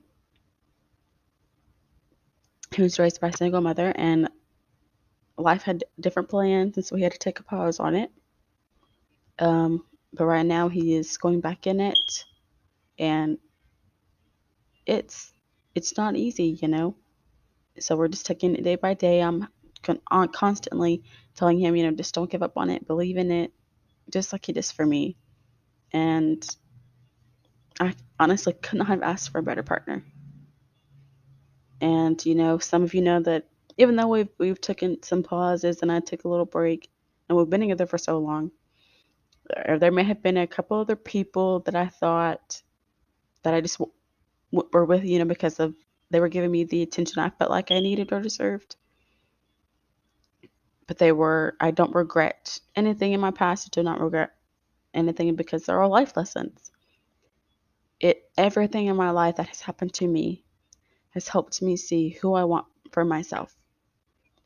he 2.74 2.82
was 2.82 3.00
raised 3.00 3.22
by 3.22 3.30
a 3.30 3.38
single 3.38 3.62
mother, 3.62 3.94
and 3.96 4.30
life 5.38 5.64
had 5.64 5.84
different 6.00 6.30
plans, 6.30 6.78
and 6.78 6.86
so 6.86 6.96
he 6.96 7.04
had 7.04 7.14
to 7.14 7.20
take 7.20 7.40
a 7.40 7.44
pause 7.44 7.80
on 7.80 7.96
it. 7.96 8.12
Um, 9.40 9.86
but 10.14 10.26
right 10.26 10.46
now, 10.46 10.70
he 10.70 10.96
is 10.96 11.18
going 11.18 11.42
back 11.42 11.68
in 11.68 11.80
it, 11.80 12.26
and 12.98 13.38
it's 14.86 15.34
it's 15.74 15.98
not 15.98 16.16
easy, 16.16 16.58
you 16.62 16.68
know. 16.68 16.96
So 17.80 17.96
we're 17.98 18.08
just 18.08 18.26
taking 18.26 18.56
it 18.56 18.64
day 18.64 18.76
by 18.76 18.94
day. 18.94 19.22
I'm 19.22 19.48
con- 19.86 20.30
constantly 20.30 21.04
telling 21.36 21.60
him, 21.60 21.76
you 21.76 21.84
know, 21.84 21.92
just 21.96 22.16
don't 22.16 22.30
give 22.30 22.44
up 22.44 22.58
on 22.58 22.70
it, 22.70 22.88
believe 22.88 23.18
in 23.18 23.32
it, 23.32 23.54
just 24.10 24.34
like 24.34 24.46
he 24.46 24.54
does 24.54 24.72
for 24.72 24.86
me. 24.86 25.16
And 25.94 26.46
I 27.80 27.94
honestly 28.20 28.54
could 28.54 28.80
not 28.80 28.88
have 28.88 29.02
asked 29.04 29.30
for 29.32 29.40
a 29.40 29.44
better 29.44 29.64
partner. 29.64 30.04
And 31.82 32.24
you 32.26 32.36
know, 32.36 32.58
some 32.58 32.84
of 32.84 32.94
you 32.94 33.02
know 33.02 33.22
that 33.22 33.48
even 33.78 33.96
though 33.96 34.08
we've 34.08 34.30
we've 34.38 34.62
taken 34.62 35.04
some 35.04 35.24
pauses 35.24 35.82
and 35.82 35.92
I 35.92 36.00
took 36.00 36.24
a 36.24 36.30
little 36.30 36.46
break, 36.46 36.90
and 37.28 37.38
we've 37.38 37.50
been 37.50 37.62
together 37.62 37.86
for 37.86 37.98
so 37.98 38.18
long, 38.18 38.52
there, 39.48 39.78
there 39.80 39.92
may 39.92 40.04
have 40.04 40.24
been 40.24 40.38
a 40.38 40.48
couple 40.48 40.80
other 40.80 40.96
people 40.96 41.60
that 41.62 41.76
I 41.76 41.88
thought 41.88 42.62
that 43.44 43.54
I 43.54 43.62
just 43.62 43.78
w- 43.78 44.70
were 44.72 44.86
with, 44.86 45.04
you 45.04 45.20
know, 45.20 45.26
because 45.26 45.60
of 45.60 45.76
they 46.10 46.20
were 46.20 46.30
giving 46.30 46.52
me 46.52 46.64
the 46.64 46.82
attention 46.82 47.20
I 47.20 47.30
felt 47.30 47.52
like 47.52 47.72
I 47.72 47.80
needed 47.80 48.12
or 48.14 48.22
deserved. 48.22 48.76
But 50.88 50.98
they 50.98 51.12
were, 51.12 51.56
I 51.60 51.72
don't 51.72 51.96
regret 51.96 52.60
anything 52.76 53.14
in 53.14 53.20
my 53.20 53.32
past. 53.32 53.68
I 53.68 53.70
do 53.72 53.84
not 53.84 54.00
regret 54.00 54.32
anything 54.94 55.36
because 55.36 55.66
they're 55.66 55.82
all 55.82 55.90
life 55.90 56.16
lessons. 56.16 56.72
It, 58.00 58.30
everything 58.38 58.88
in 58.88 58.96
my 58.96 59.12
life 59.12 59.38
that 59.38 59.48
has 59.48 59.62
happened 59.62 59.94
to 59.96 60.08
me 60.08 60.44
has 61.12 61.28
helped 61.28 61.62
me 61.62 61.78
see 61.78 62.10
who 62.10 62.34
I 62.34 62.44
want 62.44 62.68
for 62.92 63.06
myself, 63.06 63.56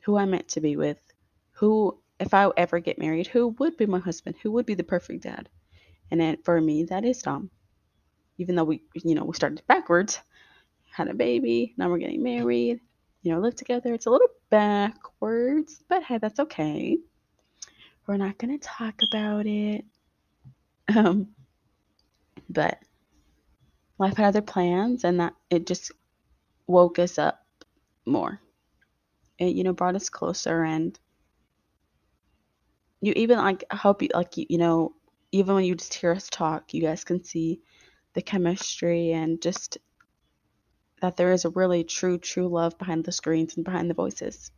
who 0.00 0.16
I'm 0.16 0.30
meant 0.30 0.48
to 0.48 0.60
be 0.60 0.76
with, 0.76 0.98
who, 1.52 1.98
if 2.18 2.32
I 2.32 2.50
ever 2.56 2.78
get 2.78 2.98
married, 2.98 3.26
who 3.26 3.48
would 3.58 3.76
be 3.76 3.86
my 3.86 3.98
husband, 3.98 4.36
who 4.42 4.52
would 4.52 4.66
be 4.66 4.74
the 4.74 4.84
perfect 4.84 5.24
dad. 5.24 5.48
And 6.10 6.20
then 6.20 6.38
for 6.44 6.60
me, 6.60 6.84
that 6.84 7.04
is 7.04 7.22
Dom. 7.22 7.50
Even 8.38 8.54
though 8.54 8.64
we, 8.64 8.82
you 8.94 9.14
know, 9.14 9.24
we 9.24 9.34
started 9.34 9.62
backwards, 9.66 10.20
had 10.92 11.08
a 11.08 11.14
baby, 11.14 11.74
now 11.76 11.90
we're 11.90 11.98
getting 11.98 12.22
married, 12.22 12.80
you 13.22 13.32
know, 13.32 13.40
live 13.40 13.54
together. 13.54 13.92
It's 13.94 14.06
a 14.06 14.10
little 14.10 14.28
backwards, 14.50 15.82
but 15.88 16.02
hey, 16.02 16.18
that's 16.18 16.40
okay. 16.40 16.98
We're 18.06 18.16
not 18.16 18.38
going 18.38 18.58
to 18.58 18.66
talk 18.66 18.94
about 19.08 19.46
it. 19.46 19.84
Um, 20.94 21.28
but 22.48 22.78
life 23.98 24.16
had 24.16 24.26
other 24.26 24.42
plans, 24.42 25.04
and 25.04 25.20
that 25.20 25.34
it 25.50 25.66
just 25.66 25.92
woke 26.66 26.98
us 26.98 27.18
up 27.18 27.44
more. 28.06 28.40
It, 29.38 29.54
you 29.54 29.64
know, 29.64 29.72
brought 29.72 29.94
us 29.96 30.08
closer, 30.08 30.64
and 30.64 30.98
you 33.00 33.12
even 33.16 33.38
like 33.38 33.64
hope 33.70 34.02
you 34.02 34.08
like 34.14 34.36
you, 34.36 34.46
you 34.48 34.58
know, 34.58 34.94
even 35.32 35.54
when 35.54 35.64
you 35.64 35.74
just 35.74 35.94
hear 35.94 36.12
us 36.12 36.28
talk, 36.28 36.74
you 36.74 36.82
guys 36.82 37.04
can 37.04 37.22
see 37.22 37.60
the 38.14 38.22
chemistry 38.22 39.12
and 39.12 39.40
just 39.40 39.78
that 41.00 41.16
there 41.16 41.32
is 41.32 41.44
a 41.44 41.50
really 41.50 41.84
true, 41.84 42.18
true 42.18 42.48
love 42.48 42.78
behind 42.78 43.04
the 43.04 43.12
screens 43.12 43.56
and 43.56 43.64
behind 43.64 43.90
the 43.90 43.94
voices. 43.94 44.50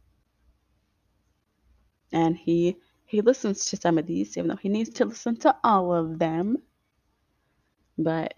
And 2.12 2.36
he 2.36 2.76
he 3.06 3.20
listens 3.20 3.66
to 3.66 3.76
some 3.76 3.98
of 3.98 4.06
these, 4.06 4.36
even 4.36 4.48
though 4.48 4.56
he 4.56 4.68
needs 4.68 4.90
to 4.90 5.04
listen 5.04 5.36
to 5.40 5.56
all 5.62 5.94
of 5.94 6.18
them. 6.18 6.58
But 7.98 8.34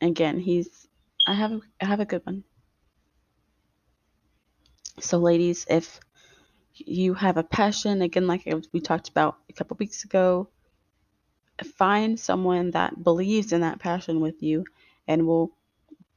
again, 0.00 0.38
he's 0.38 0.88
I 1.26 1.34
have 1.34 1.60
I 1.80 1.86
have 1.86 2.00
a 2.00 2.04
good 2.04 2.22
one. 2.24 2.44
So 5.00 5.18
ladies, 5.18 5.66
if 5.68 6.00
you 6.74 7.14
have 7.14 7.36
a 7.36 7.42
passion, 7.42 8.02
again, 8.02 8.26
like 8.26 8.48
we 8.72 8.80
talked 8.80 9.08
about 9.08 9.38
a 9.48 9.52
couple 9.52 9.76
weeks 9.78 10.04
ago, 10.04 10.48
find 11.76 12.18
someone 12.18 12.70
that 12.72 13.02
believes 13.02 13.52
in 13.52 13.60
that 13.60 13.78
passion 13.78 14.20
with 14.20 14.42
you 14.42 14.64
and 15.06 15.26
will 15.26 15.56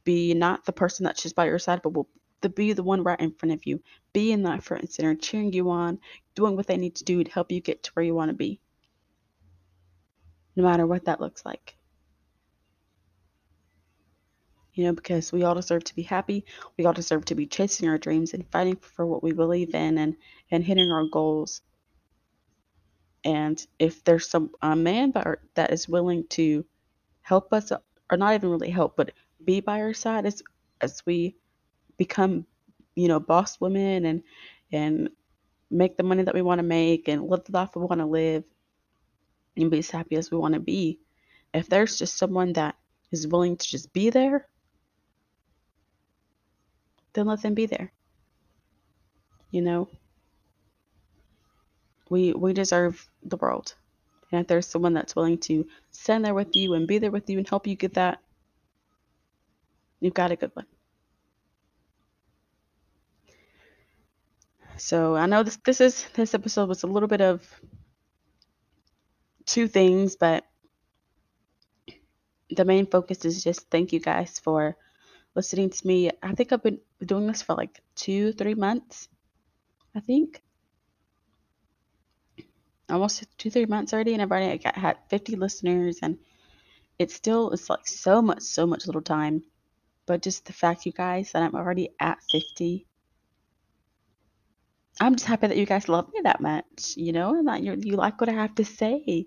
be 0.07 0.33
not 0.33 0.63
the 0.63 0.71
person 0.71 1.03
that's 1.03 1.21
just 1.21 1.35
by 1.35 1.43
your 1.43 1.59
side, 1.59 1.81
but 1.81 1.89
will 1.89 2.07
the, 2.39 2.47
be 2.47 2.71
the 2.71 2.81
one 2.81 3.03
right 3.03 3.19
in 3.19 3.33
front 3.33 3.51
of 3.51 3.65
you. 3.65 3.81
Be 4.13 4.31
in 4.31 4.43
that 4.43 4.63
front 4.63 4.83
and 4.83 4.89
center, 4.89 5.15
cheering 5.15 5.51
you 5.51 5.69
on, 5.69 5.99
doing 6.33 6.55
what 6.55 6.65
they 6.65 6.77
need 6.77 6.95
to 6.95 7.03
do 7.03 7.25
to 7.25 7.29
help 7.29 7.51
you 7.51 7.59
get 7.59 7.83
to 7.83 7.91
where 7.93 8.05
you 8.05 8.15
want 8.15 8.29
to 8.29 8.35
be. 8.35 8.61
No 10.55 10.63
matter 10.63 10.87
what 10.87 11.03
that 11.05 11.19
looks 11.19 11.45
like. 11.45 11.75
You 14.75 14.85
know, 14.85 14.93
because 14.93 15.33
we 15.33 15.43
all 15.43 15.55
deserve 15.55 15.83
to 15.83 15.95
be 15.95 16.03
happy. 16.03 16.45
We 16.77 16.85
all 16.85 16.93
deserve 16.93 17.25
to 17.25 17.35
be 17.35 17.45
chasing 17.45 17.89
our 17.89 17.97
dreams 17.97 18.33
and 18.33 18.49
fighting 18.49 18.77
for 18.77 19.05
what 19.05 19.23
we 19.23 19.33
believe 19.33 19.75
in 19.75 19.97
and, 19.97 20.15
and 20.51 20.63
hitting 20.63 20.89
our 20.89 21.05
goals. 21.11 21.61
And 23.25 23.61
if 23.77 24.05
there's 24.05 24.29
some 24.29 24.51
a 24.61 24.73
man 24.73 25.11
that 25.55 25.73
is 25.73 25.89
willing 25.89 26.27
to 26.29 26.63
help 27.23 27.51
us, 27.51 27.73
or 28.09 28.17
not 28.17 28.35
even 28.35 28.49
really 28.49 28.69
help, 28.69 28.95
but 28.95 29.11
be 29.43 29.61
by 29.61 29.81
our 29.81 29.93
side 29.93 30.25
as 30.25 30.41
as 30.81 31.01
we 31.05 31.35
become, 31.97 32.45
you 32.95 33.07
know, 33.07 33.19
boss 33.19 33.59
women 33.59 34.05
and 34.05 34.23
and 34.71 35.09
make 35.69 35.97
the 35.97 36.03
money 36.03 36.23
that 36.23 36.35
we 36.35 36.41
want 36.41 36.59
to 36.59 36.63
make 36.63 37.07
and 37.07 37.27
live 37.27 37.43
the 37.43 37.51
life 37.51 37.69
we 37.75 37.81
want 37.83 37.99
to 37.99 38.05
live 38.05 38.43
and 39.55 39.71
be 39.71 39.79
as 39.79 39.89
happy 39.89 40.15
as 40.15 40.31
we 40.31 40.37
want 40.37 40.53
to 40.53 40.59
be. 40.59 40.99
If 41.53 41.67
there's 41.67 41.97
just 41.97 42.17
someone 42.17 42.53
that 42.53 42.75
is 43.11 43.27
willing 43.27 43.57
to 43.57 43.67
just 43.67 43.91
be 43.93 44.09
there, 44.09 44.47
then 47.13 47.25
let 47.25 47.41
them 47.41 47.53
be 47.53 47.65
there. 47.65 47.91
You 49.51 49.61
know, 49.61 49.89
we 52.09 52.33
we 52.33 52.53
deserve 52.53 53.09
the 53.23 53.37
world. 53.37 53.75
And 54.31 54.41
if 54.41 54.47
there's 54.47 54.67
someone 54.67 54.93
that's 54.93 55.15
willing 55.15 55.37
to 55.39 55.65
stand 55.91 56.25
there 56.25 56.33
with 56.33 56.55
you 56.55 56.73
and 56.73 56.87
be 56.87 56.97
there 56.97 57.11
with 57.11 57.29
you 57.29 57.37
and 57.37 57.47
help 57.47 57.65
you 57.65 57.75
get 57.75 57.93
that, 57.93 58.19
you've 59.99 60.13
got 60.13 60.31
a 60.31 60.35
good 60.35 60.51
one. 60.53 60.65
So 64.77 65.15
I 65.15 65.25
know 65.25 65.43
this 65.43 65.57
this 65.65 65.81
is 65.81 66.05
this 66.13 66.33
episode 66.33 66.69
was 66.69 66.83
a 66.83 66.87
little 66.87 67.09
bit 67.09 67.21
of 67.21 67.41
two 69.45 69.67
things, 69.67 70.15
but 70.15 70.43
the 72.49 72.65
main 72.65 72.85
focus 72.85 73.25
is 73.25 73.43
just 73.43 73.69
thank 73.69 73.91
you 73.91 73.99
guys 73.99 74.39
for 74.39 74.77
listening 75.35 75.69
to 75.69 75.87
me. 75.87 76.11
I 76.21 76.33
think 76.33 76.51
I've 76.51 76.63
been 76.63 76.79
doing 77.03 77.27
this 77.27 77.41
for 77.41 77.55
like 77.55 77.81
two, 77.95 78.33
three 78.33 78.55
months. 78.55 79.09
I 79.95 79.99
think 79.99 80.41
almost 82.89 83.25
two, 83.37 83.49
three 83.49 83.65
months 83.65 83.93
already, 83.93 84.13
and 84.13 84.21
I've 84.21 84.31
already 84.31 84.57
got, 84.57 84.75
had 84.75 84.97
50 85.09 85.35
listeners, 85.35 85.99
and 86.01 86.17
it's 86.99 87.13
still 87.13 87.51
it's 87.51 87.69
like 87.69 87.87
so 87.87 88.21
much, 88.21 88.41
so 88.41 88.65
much 88.65 88.85
little 88.85 89.01
time. 89.01 89.43
But 90.07 90.23
just 90.23 90.45
the 90.45 90.53
fact, 90.53 90.85
you 90.87 90.91
guys, 90.91 91.33
that 91.33 91.43
I'm 91.43 91.55
already 91.55 91.89
at 91.99 92.17
50 92.31 92.87
I'm 94.99 95.15
just 95.15 95.27
happy 95.27 95.47
that 95.47 95.57
you 95.57 95.65
guys 95.65 95.89
love 95.89 96.11
me 96.13 96.21
that 96.23 96.41
much, 96.41 96.95
you 96.95 97.11
know, 97.11 97.35
and 97.35 97.47
that 97.47 97.61
you 97.61 97.75
you 97.77 97.95
like 97.95 98.19
what 98.19 98.29
I 98.29 98.33
have 98.33 98.55
to 98.55 98.65
say. 98.65 99.25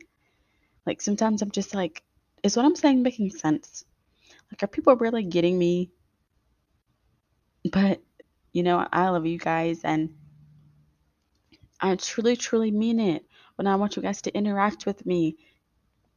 Like 0.87 1.01
sometimes 1.01 1.43
I'm 1.43 1.51
just 1.53 1.75
like, 1.75 2.03
is 2.43 2.57
what 2.57 2.65
I'm 2.65 2.75
saying 2.75 3.03
making 3.03 3.31
sense? 3.31 3.85
Like, 4.51 4.63
are 4.63 4.67
people 4.67 4.97
really 4.97 5.23
getting 5.23 5.59
me? 5.59 5.91
But 7.71 8.03
you 8.53 8.65
know, 8.65 8.85
I 8.93 9.11
love 9.11 9.27
you 9.27 9.39
guys, 9.39 9.83
and 9.85 10.11
I 11.81 11.95
truly, 11.95 12.37
truly 12.37 12.73
mean 12.73 12.99
it 12.99 13.25
when 13.55 13.69
I 13.69 13.77
want 13.77 13.95
you 13.95 14.03
guys 14.03 14.23
to 14.23 14.35
interact 14.35 14.87
with 14.87 15.07
me. 15.07 15.37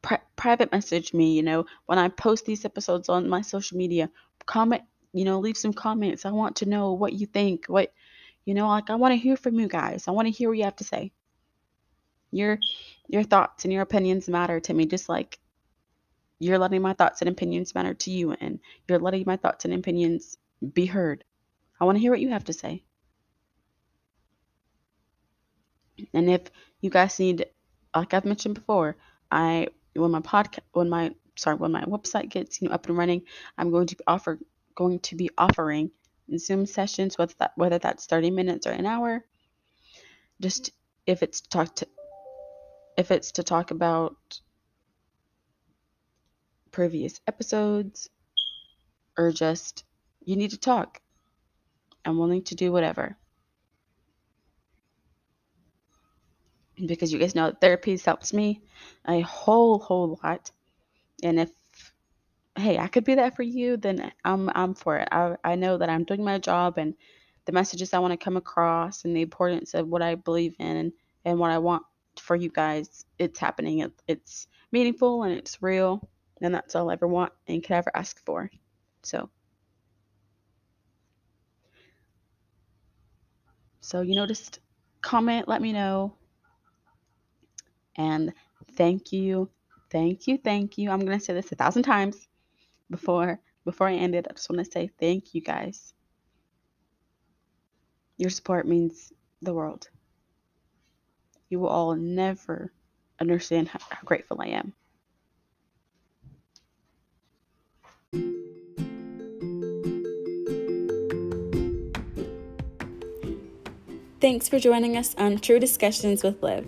Pri- 0.02 0.20
private 0.36 0.72
message 0.72 1.14
me, 1.14 1.34
you 1.34 1.42
know, 1.42 1.64
when 1.86 1.98
I 1.98 2.08
post 2.08 2.44
these 2.44 2.64
episodes 2.64 3.08
on 3.08 3.28
my 3.28 3.40
social 3.40 3.78
media, 3.78 4.10
comment, 4.46 4.82
you 5.12 5.24
know, 5.24 5.40
leave 5.40 5.56
some 5.56 5.72
comments. 5.72 6.24
I 6.24 6.30
want 6.30 6.56
to 6.56 6.66
know 6.66 6.92
what 6.92 7.12
you 7.12 7.26
think, 7.26 7.66
what 7.66 7.92
you 8.44 8.54
know, 8.54 8.68
like 8.68 8.90
I 8.90 8.96
want 8.96 9.12
to 9.12 9.16
hear 9.16 9.36
from 9.36 9.58
you 9.58 9.68
guys. 9.68 10.06
I 10.06 10.10
want 10.10 10.26
to 10.26 10.32
hear 10.32 10.48
what 10.48 10.58
you 10.58 10.64
have 10.64 10.76
to 10.76 10.84
say. 10.84 11.12
Your 12.30 12.58
your 13.08 13.22
thoughts 13.22 13.64
and 13.64 13.72
your 13.72 13.82
opinions 13.82 14.28
matter 14.28 14.60
to 14.60 14.74
me 14.74 14.86
just 14.86 15.08
like 15.08 15.38
you're 16.38 16.58
letting 16.58 16.82
my 16.82 16.92
thoughts 16.92 17.22
and 17.22 17.30
opinions 17.30 17.74
matter 17.74 17.94
to 17.94 18.10
you 18.10 18.32
and 18.32 18.58
you're 18.88 18.98
letting 18.98 19.24
my 19.26 19.36
thoughts 19.36 19.64
and 19.64 19.72
opinions 19.74 20.36
be 20.72 20.86
heard. 20.86 21.24
I 21.80 21.84
want 21.84 21.96
to 21.96 22.00
hear 22.00 22.10
what 22.10 22.20
you 22.20 22.30
have 22.30 22.44
to 22.44 22.52
say. 22.52 22.84
And 26.12 26.28
if 26.28 26.42
you 26.80 26.90
guys 26.90 27.18
need 27.18 27.46
like 27.94 28.12
I've 28.14 28.24
mentioned 28.24 28.54
before, 28.56 28.96
I 29.30 29.68
when 29.94 30.10
my 30.10 30.20
podcast 30.20 30.60
when 30.72 30.88
my 30.88 31.14
sorry, 31.36 31.56
when 31.56 31.72
my 31.72 31.82
website 31.84 32.30
gets, 32.30 32.60
you 32.60 32.68
know, 32.68 32.74
up 32.74 32.88
and 32.88 32.96
running, 32.96 33.22
I'm 33.58 33.70
going 33.70 33.86
to 33.88 33.96
offer 34.06 34.38
going 34.74 34.98
to 35.00 35.16
be 35.16 35.30
offering 35.38 35.90
Zoom 36.36 36.66
sessions, 36.66 37.18
whether 37.18 37.34
that 37.38 37.52
whether 37.56 37.78
that's 37.78 38.06
30 38.06 38.30
minutes 38.30 38.66
or 38.66 38.70
an 38.72 38.86
hour. 38.86 39.24
Just 40.40 40.70
if 41.06 41.22
it's 41.22 41.40
to 41.42 41.48
talk 41.48 41.76
to 41.76 41.86
if 42.96 43.10
it's 43.10 43.32
to 43.32 43.42
talk 43.42 43.70
about 43.70 44.16
previous 46.70 47.20
episodes 47.26 48.08
or 49.16 49.30
just 49.30 49.84
you 50.24 50.36
need 50.36 50.50
to 50.50 50.58
talk. 50.58 51.00
I'm 52.04 52.18
willing 52.18 52.42
to 52.44 52.54
do 52.54 52.72
whatever. 52.72 53.16
Because 56.76 57.12
you 57.12 57.18
guys 57.18 57.34
know 57.34 57.52
therapy 57.60 57.96
helps 57.96 58.32
me 58.32 58.60
a 59.06 59.20
whole 59.20 59.78
whole 59.78 60.18
lot. 60.24 60.50
And 61.24 61.40
if 61.40 61.50
hey, 62.56 62.78
I 62.78 62.88
could 62.88 63.04
be 63.04 63.16
that 63.16 63.36
for 63.36 63.42
you, 63.42 63.76
then 63.76 64.12
I'm 64.24 64.50
I'm 64.54 64.74
for 64.74 64.98
it. 64.98 65.08
I 65.12 65.36
I 65.44 65.56
know 65.56 65.78
that 65.78 65.90
I'm 65.90 66.04
doing 66.04 66.24
my 66.24 66.38
job 66.38 66.78
and 66.78 66.94
the 67.46 67.52
messages 67.52 67.92
I 67.94 68.00
want 68.00 68.12
to 68.12 68.24
come 68.24 68.36
across 68.36 69.04
and 69.04 69.16
the 69.16 69.22
importance 69.22 69.74
of 69.74 69.88
what 69.88 70.02
I 70.02 70.16
believe 70.16 70.54
in 70.60 70.76
and, 70.76 70.92
and 71.26 71.38
what 71.38 71.50
I 71.52 71.58
want 71.58 71.84
for 72.20 72.36
you 72.36 72.50
guys, 72.50 73.06
it's 73.18 73.40
happening. 73.40 73.80
It, 73.80 73.92
it's 74.08 74.48
meaningful 74.72 75.24
and 75.24 75.34
it's 75.34 75.62
real, 75.62 76.08
and 76.42 76.54
that's 76.54 76.76
all 76.76 76.90
I 76.90 76.94
ever 76.94 77.08
want 77.08 77.32
and 77.48 77.62
could 77.62 77.74
ever 77.76 77.92
ask 77.94 78.24
for. 78.24 78.50
So, 79.02 79.30
so 83.80 84.02
you 84.02 84.16
know, 84.16 84.26
just 84.26 84.60
comment, 85.02 85.48
let 85.48 85.62
me 85.62 85.72
know, 85.72 86.16
and 87.96 88.32
thank 88.76 89.12
you, 89.12 89.50
thank 89.94 90.26
you, 90.26 90.36
thank 90.36 90.76
you. 90.76 90.90
I'm 90.90 90.98
gonna 90.98 91.20
say 91.20 91.34
this 91.34 91.52
a 91.52 91.54
thousand 91.54 91.84
times 91.84 92.26
before 92.90 93.38
before 93.64 93.88
I 93.88 93.94
end 93.94 94.16
it, 94.16 94.26
I 94.28 94.32
just 94.32 94.50
want 94.50 94.62
to 94.62 94.70
say 94.70 94.90
thank 95.00 95.34
you 95.34 95.40
guys. 95.40 95.94
Your 98.18 98.28
support 98.28 98.66
means 98.66 99.12
the 99.40 99.54
world. 99.54 99.88
You 101.48 101.60
will 101.60 101.68
all 101.68 101.94
never 101.94 102.72
understand 103.20 103.68
how, 103.68 103.78
how 103.88 104.02
grateful 104.04 104.42
I 104.42 104.48
am. 104.48 104.72
Thanks 114.20 114.48
for 114.48 114.58
joining 114.58 114.96
us 114.96 115.14
on 115.16 115.38
True 115.38 115.60
Discussions 115.60 116.22
with 116.24 116.42
Liv. 116.42 116.66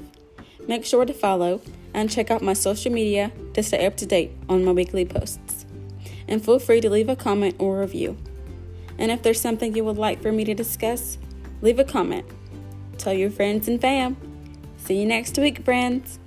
Make 0.68 0.84
sure 0.84 1.04
to 1.04 1.12
follow 1.12 1.60
and 1.96 2.10
check 2.10 2.30
out 2.30 2.42
my 2.42 2.52
social 2.52 2.92
media 2.92 3.32
to 3.54 3.62
stay 3.62 3.86
up 3.86 3.96
to 3.96 4.06
date 4.06 4.30
on 4.48 4.64
my 4.64 4.70
weekly 4.70 5.04
posts 5.04 5.66
and 6.28 6.44
feel 6.44 6.58
free 6.58 6.80
to 6.80 6.90
leave 6.90 7.08
a 7.08 7.16
comment 7.16 7.56
or 7.58 7.80
review. 7.80 8.16
And 8.98 9.10
if 9.10 9.22
there's 9.22 9.40
something 9.40 9.74
you 9.74 9.84
would 9.84 9.96
like 9.96 10.20
for 10.20 10.30
me 10.30 10.44
to 10.44 10.54
discuss, 10.54 11.18
leave 11.62 11.78
a 11.78 11.84
comment. 11.84 12.26
Tell 12.98 13.14
your 13.14 13.30
friends 13.30 13.66
and 13.66 13.80
fam. 13.80 14.16
See 14.76 15.00
you 15.00 15.06
next 15.06 15.38
week, 15.38 15.64
friends. 15.64 16.18